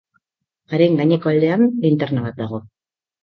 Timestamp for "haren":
0.77-0.95